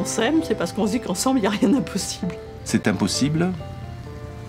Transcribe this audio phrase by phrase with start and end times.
[0.00, 2.34] on s'aime, c'est parce qu'on se dit qu'ensemble, il n'y a rien d'impossible.
[2.64, 3.50] C'est impossible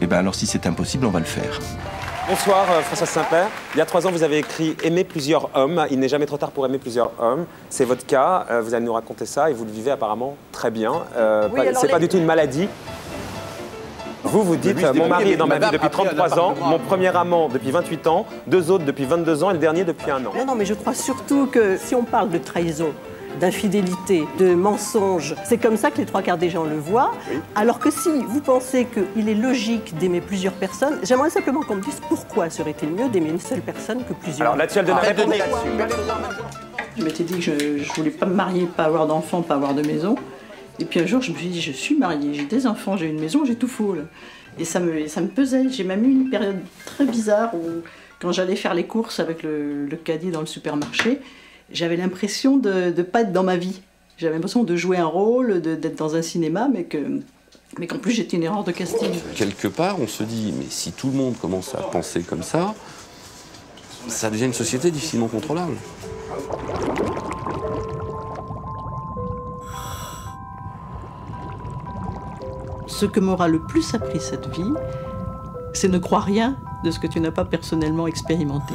[0.01, 1.59] Eh bien alors si c'est impossible, on va le faire.
[2.29, 3.47] Bonsoir euh, François Saint-Père.
[3.75, 5.85] Il y a trois ans, vous avez écrit Aimer plusieurs hommes.
[5.91, 7.45] Il n'est jamais trop tard pour aimer plusieurs hommes.
[7.69, 8.45] C'est votre cas.
[8.49, 10.93] Euh, vous allez nous raconter ça et vous le vivez apparemment très bien.
[11.17, 12.69] Euh, Oui, c'est pas du tout une maladie.
[14.23, 16.39] Vous, vous dites, c'était mon mari est dans ma vie depuis après, elle a 33
[16.39, 19.83] ans, mon premier amant depuis 28 ans, deux autres depuis 22 ans et le dernier
[19.83, 20.31] depuis un an.
[20.37, 22.91] Non, non, mais je crois surtout que si on parle de trahison,
[23.41, 27.11] d'infidélité, de mensonge, c'est comme ça que les trois quarts des gens le voient.
[27.55, 31.81] Alors que si vous pensez qu'il est logique d'aimer plusieurs personnes, j'aimerais simplement qu'on me
[31.81, 34.41] dise pourquoi serait-il mieux d'aimer une seule personne que plusieurs.
[34.47, 35.69] Alors là-dessus, elle donne là-dessus.
[36.97, 39.73] Je m'étais dit que je, je voulais pas me marier, pas avoir d'enfants, pas avoir
[39.73, 40.15] de maison.
[40.77, 43.07] Et puis un jour, je me suis dit, je suis mariée, j'ai des enfants, j'ai
[43.07, 43.95] une maison, j'ai tout faux.
[43.95, 44.03] là.
[44.59, 45.67] Et ça me, ça me pesait.
[45.69, 47.81] J'ai même eu une période très bizarre où,
[48.19, 51.19] quand j'allais faire les courses avec le, le caddie dans le supermarché,
[51.73, 53.81] j'avais l'impression de ne pas être dans ma vie.
[54.17, 57.21] J'avais l'impression de jouer un rôle, d'être dans un cinéma, mais que
[57.79, 59.11] mais qu'en plus j'étais une erreur de casting.
[59.35, 62.75] Quelque part, on se dit, mais si tout le monde commence à penser comme ça,
[64.07, 65.75] ça devient une société difficilement contrôlable.
[72.87, 74.73] Ce que m'aura le plus appris cette vie,
[75.73, 78.73] c'est ne croire rien de ce que tu n'as pas personnellement expérimenté.